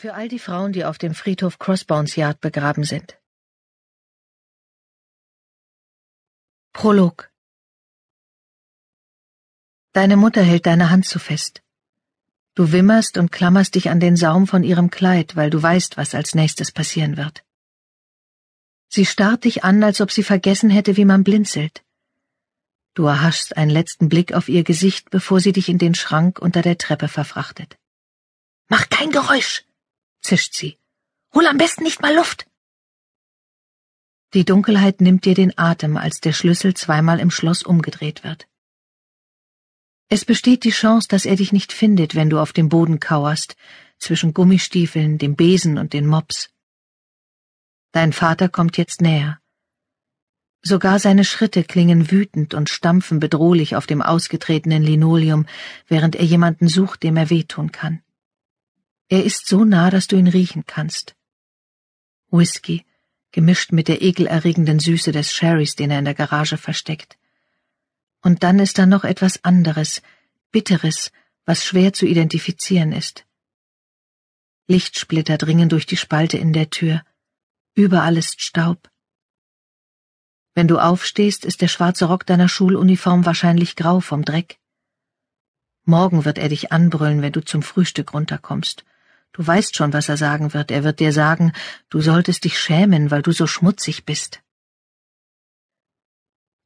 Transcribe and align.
Für 0.00 0.14
all 0.14 0.28
die 0.28 0.38
Frauen, 0.38 0.72
die 0.72 0.84
auf 0.84 0.96
dem 0.96 1.12
Friedhof 1.12 1.58
Crossbones 1.58 2.14
Yard 2.14 2.40
begraben 2.40 2.84
sind. 2.84 3.18
Prolog 6.72 7.32
Deine 9.92 10.16
Mutter 10.16 10.44
hält 10.44 10.66
deine 10.66 10.90
Hand 10.90 11.04
zu 11.04 11.18
fest. 11.18 11.64
Du 12.54 12.70
wimmerst 12.70 13.18
und 13.18 13.32
klammerst 13.32 13.74
dich 13.74 13.90
an 13.90 13.98
den 13.98 14.16
Saum 14.16 14.46
von 14.46 14.62
ihrem 14.62 14.88
Kleid, 14.90 15.34
weil 15.34 15.50
du 15.50 15.60
weißt, 15.60 15.96
was 15.96 16.14
als 16.14 16.36
nächstes 16.36 16.70
passieren 16.70 17.16
wird. 17.16 17.44
Sie 18.88 19.04
starrt 19.04 19.42
dich 19.42 19.64
an, 19.64 19.82
als 19.82 20.00
ob 20.00 20.12
sie 20.12 20.22
vergessen 20.22 20.70
hätte, 20.70 20.96
wie 20.96 21.06
man 21.06 21.24
blinzelt. 21.24 21.82
Du 22.94 23.06
erhaschst 23.06 23.56
einen 23.56 23.72
letzten 23.72 24.08
Blick 24.08 24.32
auf 24.32 24.48
ihr 24.48 24.62
Gesicht, 24.62 25.10
bevor 25.10 25.40
sie 25.40 25.52
dich 25.52 25.68
in 25.68 25.78
den 25.78 25.96
Schrank 25.96 26.38
unter 26.38 26.62
der 26.62 26.78
Treppe 26.78 27.08
verfrachtet. 27.08 27.76
Mach 28.68 28.88
kein 28.90 29.10
Geräusch, 29.10 29.64
zischt 30.28 30.54
sie. 30.54 30.76
Hol 31.34 31.46
am 31.46 31.56
besten 31.56 31.84
nicht 31.84 32.02
mal 32.02 32.14
Luft. 32.14 32.46
Die 34.34 34.44
Dunkelheit 34.44 35.00
nimmt 35.00 35.24
dir 35.24 35.34
den 35.34 35.56
Atem, 35.56 35.96
als 35.96 36.20
der 36.20 36.34
Schlüssel 36.34 36.74
zweimal 36.74 37.18
im 37.18 37.30
Schloss 37.30 37.62
umgedreht 37.62 38.24
wird. 38.24 38.46
Es 40.10 40.26
besteht 40.26 40.64
die 40.64 40.76
Chance, 40.82 41.08
dass 41.08 41.24
er 41.24 41.36
dich 41.36 41.52
nicht 41.52 41.72
findet, 41.72 42.14
wenn 42.14 42.28
du 42.28 42.38
auf 42.38 42.52
dem 42.52 42.68
Boden 42.68 43.00
kauerst, 43.00 43.56
zwischen 43.98 44.34
Gummistiefeln, 44.34 45.16
dem 45.16 45.34
Besen 45.34 45.78
und 45.78 45.94
den 45.94 46.06
Mops. 46.06 46.50
Dein 47.92 48.12
Vater 48.12 48.50
kommt 48.50 48.76
jetzt 48.76 49.00
näher. 49.00 49.40
Sogar 50.62 50.98
seine 50.98 51.24
Schritte 51.24 51.64
klingen 51.64 52.10
wütend 52.10 52.52
und 52.52 52.68
stampfen 52.68 53.18
bedrohlich 53.18 53.76
auf 53.76 53.86
dem 53.86 54.02
ausgetretenen 54.02 54.82
Linoleum, 54.82 55.46
während 55.86 56.16
er 56.16 56.24
jemanden 56.24 56.68
sucht, 56.68 57.02
dem 57.02 57.16
er 57.16 57.30
wehtun 57.30 57.72
kann. 57.72 58.02
Er 59.10 59.24
ist 59.24 59.46
so 59.46 59.64
nah, 59.64 59.90
dass 59.90 60.06
du 60.06 60.16
ihn 60.16 60.28
riechen 60.28 60.66
kannst. 60.66 61.16
Whisky, 62.30 62.84
gemischt 63.32 63.72
mit 63.72 63.88
der 63.88 64.02
ekelerregenden 64.02 64.80
Süße 64.80 65.12
des 65.12 65.32
Sherrys, 65.32 65.74
den 65.76 65.90
er 65.90 65.98
in 65.98 66.04
der 66.04 66.14
Garage 66.14 66.58
versteckt. 66.58 67.18
Und 68.22 68.42
dann 68.42 68.58
ist 68.58 68.76
da 68.76 68.84
noch 68.84 69.04
etwas 69.04 69.44
anderes, 69.44 70.02
Bitteres, 70.50 71.10
was 71.46 71.64
schwer 71.64 71.94
zu 71.94 72.06
identifizieren 72.06 72.92
ist. 72.92 73.24
Lichtsplitter 74.66 75.38
dringen 75.38 75.70
durch 75.70 75.86
die 75.86 75.96
Spalte 75.96 76.36
in 76.36 76.52
der 76.52 76.68
Tür. 76.68 77.02
Überall 77.74 78.18
ist 78.18 78.42
Staub. 78.42 78.90
Wenn 80.52 80.68
du 80.68 80.78
aufstehst, 80.78 81.46
ist 81.46 81.62
der 81.62 81.68
schwarze 81.68 82.04
Rock 82.04 82.26
deiner 82.26 82.48
Schuluniform 82.48 83.24
wahrscheinlich 83.24 83.76
grau 83.76 84.00
vom 84.00 84.24
Dreck. 84.24 84.58
Morgen 85.84 86.26
wird 86.26 86.36
er 86.36 86.50
dich 86.50 86.72
anbrüllen, 86.72 87.22
wenn 87.22 87.32
du 87.32 87.42
zum 87.42 87.62
Frühstück 87.62 88.12
runterkommst. 88.12 88.84
Du 89.32 89.46
weißt 89.46 89.76
schon, 89.76 89.92
was 89.92 90.08
er 90.08 90.16
sagen 90.16 90.54
wird. 90.54 90.70
Er 90.70 90.84
wird 90.84 91.00
dir 91.00 91.12
sagen, 91.12 91.52
du 91.90 92.00
solltest 92.00 92.44
dich 92.44 92.58
schämen, 92.58 93.10
weil 93.10 93.22
du 93.22 93.32
so 93.32 93.46
schmutzig 93.46 94.04
bist. 94.04 94.42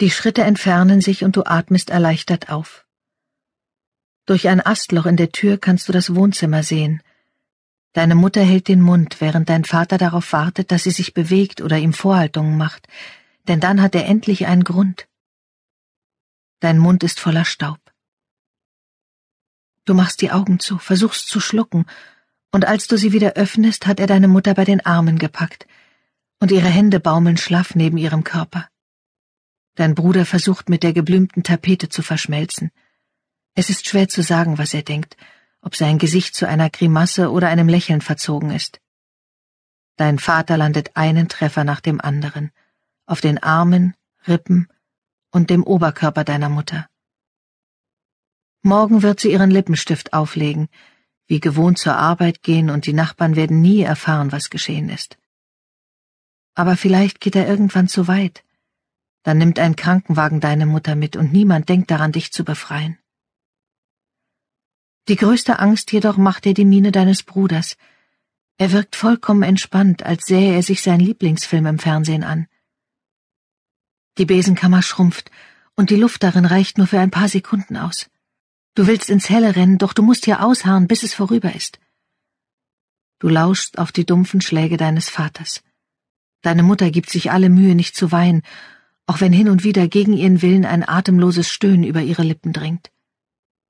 Die 0.00 0.10
Schritte 0.10 0.42
entfernen 0.42 1.00
sich 1.00 1.24
und 1.24 1.36
du 1.36 1.44
atmest 1.44 1.90
erleichtert 1.90 2.50
auf. 2.50 2.86
Durch 4.26 4.48
ein 4.48 4.64
Astloch 4.64 5.06
in 5.06 5.16
der 5.16 5.32
Tür 5.32 5.56
kannst 5.56 5.88
du 5.88 5.92
das 5.92 6.14
Wohnzimmer 6.14 6.62
sehen. 6.62 7.02
Deine 7.92 8.14
Mutter 8.14 8.42
hält 8.42 8.68
den 8.68 8.82
Mund, 8.82 9.20
während 9.20 9.48
dein 9.48 9.64
Vater 9.64 9.96
darauf 9.96 10.32
wartet, 10.32 10.70
dass 10.70 10.82
sie 10.82 10.90
sich 10.90 11.14
bewegt 11.14 11.62
oder 11.62 11.78
ihm 11.78 11.94
Vorhaltungen 11.94 12.58
macht, 12.58 12.88
denn 13.48 13.60
dann 13.60 13.80
hat 13.80 13.94
er 13.94 14.04
endlich 14.06 14.46
einen 14.46 14.64
Grund. 14.64 15.08
Dein 16.60 16.78
Mund 16.78 17.04
ist 17.04 17.20
voller 17.20 17.44
Staub. 17.44 17.80
Du 19.86 19.94
machst 19.94 20.20
die 20.20 20.32
Augen 20.32 20.58
zu, 20.58 20.78
versuchst 20.78 21.28
zu 21.28 21.40
schlucken 21.40 21.86
und 22.56 22.64
als 22.64 22.86
du 22.86 22.96
sie 22.96 23.12
wieder 23.12 23.34
öffnest, 23.34 23.86
hat 23.86 24.00
er 24.00 24.06
deine 24.06 24.28
Mutter 24.28 24.54
bei 24.54 24.64
den 24.64 24.80
Armen 24.80 25.18
gepackt, 25.18 25.66
und 26.40 26.50
ihre 26.50 26.70
Hände 26.70 27.00
baumeln 27.00 27.36
schlaff 27.36 27.74
neben 27.74 27.98
ihrem 27.98 28.24
Körper. 28.24 28.66
Dein 29.74 29.94
Bruder 29.94 30.24
versucht 30.24 30.70
mit 30.70 30.82
der 30.82 30.94
geblümten 30.94 31.42
Tapete 31.42 31.90
zu 31.90 32.00
verschmelzen. 32.00 32.70
Es 33.54 33.68
ist 33.68 33.86
schwer 33.86 34.08
zu 34.08 34.22
sagen, 34.22 34.56
was 34.56 34.72
er 34.72 34.80
denkt, 34.80 35.18
ob 35.60 35.76
sein 35.76 35.98
Gesicht 35.98 36.34
zu 36.34 36.48
einer 36.48 36.70
Grimasse 36.70 37.30
oder 37.30 37.48
einem 37.48 37.68
Lächeln 37.68 38.00
verzogen 38.00 38.50
ist. 38.50 38.80
Dein 39.96 40.18
Vater 40.18 40.56
landet 40.56 40.96
einen 40.96 41.28
Treffer 41.28 41.62
nach 41.62 41.82
dem 41.82 42.00
anderen, 42.00 42.52
auf 43.04 43.20
den 43.20 43.36
Armen, 43.36 43.92
Rippen 44.26 44.68
und 45.30 45.50
dem 45.50 45.62
Oberkörper 45.62 46.24
deiner 46.24 46.48
Mutter. 46.48 46.88
Morgen 48.62 49.02
wird 49.02 49.20
sie 49.20 49.30
ihren 49.30 49.50
Lippenstift 49.50 50.14
auflegen, 50.14 50.70
wie 51.26 51.40
gewohnt 51.40 51.78
zur 51.78 51.96
Arbeit 51.96 52.42
gehen 52.42 52.70
und 52.70 52.86
die 52.86 52.92
Nachbarn 52.92 53.36
werden 53.36 53.60
nie 53.60 53.82
erfahren, 53.82 54.32
was 54.32 54.50
geschehen 54.50 54.88
ist. 54.88 55.18
Aber 56.54 56.76
vielleicht 56.76 57.20
geht 57.20 57.36
er 57.36 57.48
irgendwann 57.48 57.88
zu 57.88 58.08
weit. 58.08 58.44
Dann 59.22 59.38
nimmt 59.38 59.58
ein 59.58 59.76
Krankenwagen 59.76 60.40
deine 60.40 60.66
Mutter 60.66 60.94
mit 60.94 61.16
und 61.16 61.32
niemand 61.32 61.68
denkt 61.68 61.90
daran, 61.90 62.12
dich 62.12 62.32
zu 62.32 62.44
befreien. 62.44 62.98
Die 65.08 65.16
größte 65.16 65.58
Angst 65.58 65.92
jedoch 65.92 66.16
macht 66.16 66.44
dir 66.44 66.54
die 66.54 66.64
Miene 66.64 66.92
deines 66.92 67.22
Bruders. 67.22 67.76
Er 68.56 68.72
wirkt 68.72 68.96
vollkommen 68.96 69.42
entspannt, 69.42 70.02
als 70.04 70.26
sähe 70.26 70.54
er 70.54 70.62
sich 70.62 70.82
seinen 70.82 71.00
Lieblingsfilm 71.00 71.66
im 71.66 71.78
Fernsehen 71.78 72.24
an. 72.24 72.48
Die 74.18 74.24
Besenkammer 74.24 74.82
schrumpft 74.82 75.30
und 75.74 75.90
die 75.90 75.96
Luft 75.96 76.22
darin 76.22 76.46
reicht 76.46 76.78
nur 76.78 76.86
für 76.86 76.98
ein 76.98 77.10
paar 77.10 77.28
Sekunden 77.28 77.76
aus. 77.76 78.08
Du 78.76 78.86
willst 78.86 79.08
ins 79.08 79.30
Helle 79.30 79.56
rennen, 79.56 79.78
doch 79.78 79.94
du 79.94 80.02
musst 80.02 80.26
hier 80.26 80.44
ausharren, 80.44 80.86
bis 80.86 81.02
es 81.02 81.14
vorüber 81.14 81.54
ist. 81.54 81.80
Du 83.18 83.28
lauschst 83.28 83.78
auf 83.78 83.90
die 83.90 84.04
dumpfen 84.04 84.42
Schläge 84.42 84.76
deines 84.76 85.08
Vaters. 85.08 85.62
Deine 86.42 86.62
Mutter 86.62 86.90
gibt 86.90 87.08
sich 87.08 87.30
alle 87.30 87.48
Mühe, 87.48 87.74
nicht 87.74 87.96
zu 87.96 88.12
weinen, 88.12 88.42
auch 89.06 89.22
wenn 89.22 89.32
hin 89.32 89.48
und 89.48 89.64
wieder 89.64 89.88
gegen 89.88 90.12
ihren 90.12 90.42
Willen 90.42 90.66
ein 90.66 90.86
atemloses 90.86 91.48
Stöhnen 91.48 91.84
über 91.84 92.02
ihre 92.02 92.22
Lippen 92.22 92.52
dringt. 92.52 92.92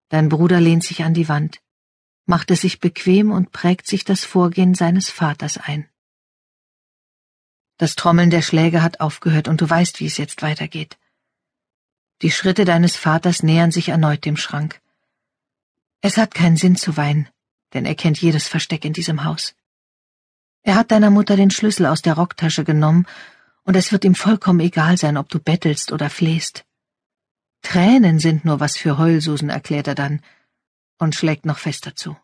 Dein 0.08 0.28
Bruder 0.28 0.60
lehnt 0.60 0.82
sich 0.82 1.04
an 1.04 1.14
die 1.14 1.28
Wand, 1.28 1.60
macht 2.24 2.50
es 2.50 2.62
sich 2.62 2.80
bequem 2.80 3.30
und 3.30 3.52
prägt 3.52 3.86
sich 3.86 4.04
das 4.04 4.24
Vorgehen 4.24 4.74
seines 4.74 5.08
Vaters 5.08 5.56
ein. 5.56 5.88
Das 7.76 7.94
Trommeln 7.94 8.30
der 8.30 8.42
Schläge 8.42 8.82
hat 8.82 8.98
aufgehört 8.98 9.46
und 9.46 9.60
du 9.60 9.70
weißt, 9.70 10.00
wie 10.00 10.06
es 10.06 10.16
jetzt 10.16 10.42
weitergeht. 10.42 10.98
Die 12.22 12.32
Schritte 12.32 12.64
deines 12.64 12.96
Vaters 12.96 13.44
nähern 13.44 13.70
sich 13.70 13.90
erneut 13.90 14.24
dem 14.24 14.36
Schrank. 14.36 14.80
Es 16.08 16.18
hat 16.18 16.34
keinen 16.34 16.56
Sinn 16.56 16.76
zu 16.76 16.96
weinen, 16.96 17.28
denn 17.74 17.84
er 17.84 17.96
kennt 17.96 18.22
jedes 18.22 18.46
Versteck 18.46 18.84
in 18.84 18.92
diesem 18.92 19.24
Haus. 19.24 19.56
Er 20.62 20.76
hat 20.76 20.92
deiner 20.92 21.10
Mutter 21.10 21.34
den 21.34 21.50
Schlüssel 21.50 21.84
aus 21.84 22.00
der 22.00 22.14
Rocktasche 22.14 22.62
genommen, 22.62 23.06
und 23.64 23.74
es 23.74 23.90
wird 23.90 24.04
ihm 24.04 24.14
vollkommen 24.14 24.60
egal 24.60 24.96
sein, 24.96 25.16
ob 25.16 25.28
du 25.28 25.40
bettelst 25.40 25.90
oder 25.90 26.08
flehst. 26.08 26.64
Tränen 27.60 28.20
sind 28.20 28.44
nur 28.44 28.60
was 28.60 28.76
für 28.76 28.98
Heulsusen, 28.98 29.50
erklärt 29.50 29.88
er 29.88 29.96
dann 29.96 30.20
und 30.96 31.16
schlägt 31.16 31.44
noch 31.44 31.58
fester 31.58 31.96
zu. 31.96 32.16